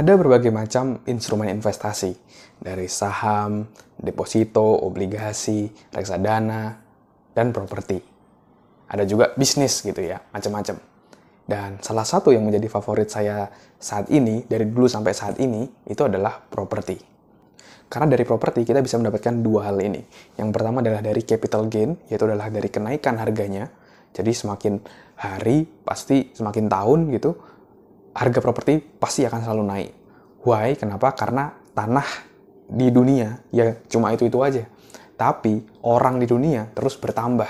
[0.00, 2.16] Ada berbagai macam instrumen investasi,
[2.56, 3.68] dari saham,
[4.00, 6.72] deposito, obligasi, reksadana,
[7.36, 8.00] dan properti.
[8.88, 10.80] Ada juga bisnis gitu ya, macam-macam.
[11.44, 16.00] Dan salah satu yang menjadi favorit saya saat ini, dari dulu sampai saat ini, itu
[16.00, 16.96] adalah properti.
[17.84, 20.00] Karena dari properti kita bisa mendapatkan dua hal ini.
[20.40, 23.68] Yang pertama adalah dari capital gain, yaitu adalah dari kenaikan harganya.
[24.16, 24.80] Jadi semakin
[25.20, 27.36] hari, pasti semakin tahun gitu,
[28.14, 29.92] harga properti pasti akan selalu naik.
[30.42, 30.74] Why?
[30.74, 31.12] Kenapa?
[31.14, 32.08] Karena tanah
[32.70, 34.64] di dunia ya cuma itu-itu aja.
[35.18, 37.48] Tapi orang di dunia terus bertambah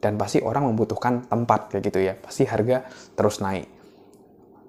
[0.00, 2.14] dan pasti orang membutuhkan tempat kayak gitu ya.
[2.16, 3.68] Pasti harga terus naik.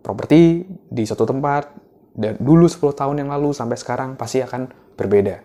[0.04, 1.72] Properti di suatu tempat
[2.14, 5.40] dan dulu 10 tahun yang lalu sampai sekarang pasti akan berbeda.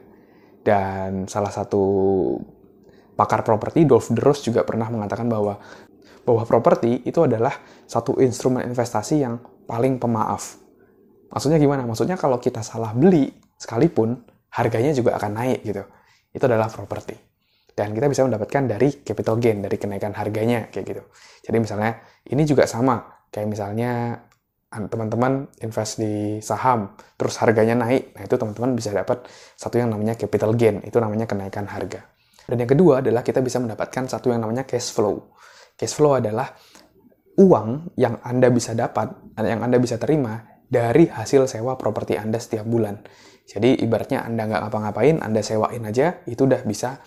[0.61, 1.81] Dan salah satu
[3.15, 5.57] pakar properti Dolph Deros juga pernah mengatakan bahwa
[6.29, 7.57] bahwa properti itu adalah
[7.89, 10.57] satu instrumen investasi yang paling pemaaf.
[11.29, 11.85] Maksudnya gimana?
[11.85, 13.29] Maksudnya kalau kita salah beli
[13.61, 14.17] sekalipun
[14.57, 15.85] harganya juga akan naik gitu.
[16.33, 17.13] Itu adalah properti.
[17.77, 21.03] Dan kita bisa mendapatkan dari capital gain, dari kenaikan harganya kayak gitu.
[21.45, 22.01] Jadi misalnya
[22.33, 23.21] ini juga sama.
[23.29, 24.17] Kayak misalnya
[24.69, 28.13] teman-teman invest di saham, terus harganya naik.
[28.17, 29.25] Nah, itu teman-teman bisa dapat
[29.57, 32.05] satu yang namanya capital gain, itu namanya kenaikan harga.
[32.49, 35.33] Dan yang kedua adalah kita bisa mendapatkan satu yang namanya cash flow.
[35.77, 36.53] Cash flow adalah
[37.39, 42.67] uang yang Anda bisa dapat, yang Anda bisa terima dari hasil sewa properti Anda setiap
[42.67, 43.01] bulan.
[43.49, 47.01] Jadi ibaratnya Anda nggak ngapa-ngapain, Anda sewain aja, itu udah bisa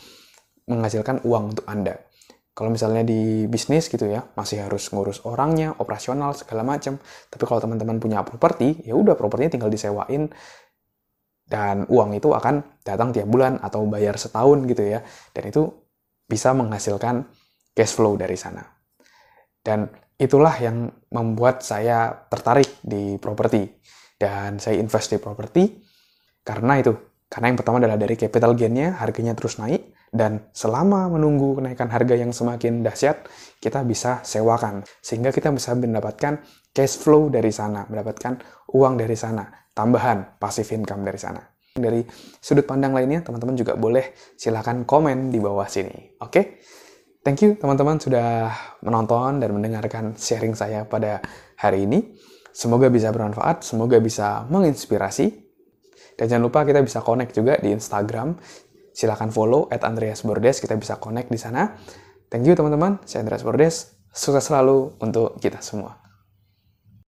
[0.66, 2.00] menghasilkan uang untuk Anda.
[2.52, 7.00] Kalau misalnya di bisnis gitu ya, masih harus ngurus orangnya, operasional, segala macam.
[7.32, 10.28] Tapi kalau teman-teman punya properti, ya udah propertinya tinggal disewain,
[11.48, 15.00] dan uang itu akan datang tiap bulan atau bayar setahun gitu ya.
[15.32, 15.68] Dan itu
[16.28, 17.28] bisa menghasilkan
[17.76, 18.64] cash flow dari sana.
[19.62, 19.88] Dan
[20.22, 23.66] itulah yang membuat saya tertarik di properti.
[24.22, 25.82] Dan saya invest di properti
[26.46, 26.94] karena itu.
[27.26, 32.20] Karena yang pertama adalah dari capital gainnya harganya terus naik dan selama menunggu kenaikan harga
[32.20, 33.26] yang semakin dahsyat
[33.58, 34.84] kita bisa sewakan.
[35.00, 36.44] Sehingga kita bisa mendapatkan
[36.76, 38.38] cash flow dari sana mendapatkan
[38.76, 41.42] uang dari sana tambahan passive income dari sana.
[41.72, 42.04] Dari
[42.44, 46.20] sudut pandang lainnya teman-teman juga boleh silahkan komen di bawah sini.
[46.20, 46.28] Oke?
[46.28, 46.46] okay?
[47.22, 48.50] Thank you teman-teman sudah
[48.82, 51.22] menonton dan mendengarkan sharing saya pada
[51.54, 52.18] hari ini.
[52.50, 55.30] Semoga bisa bermanfaat, semoga bisa menginspirasi.
[56.18, 58.42] Dan jangan lupa kita bisa connect juga di Instagram.
[58.90, 61.78] Silahkan follow at Andreas Bordes, kita bisa connect di sana.
[62.26, 64.02] Thank you teman-teman, saya Andreas Bordes.
[64.10, 66.11] Sukses selalu untuk kita semua.